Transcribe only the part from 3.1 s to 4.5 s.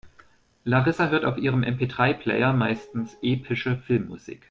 epische Filmmusik.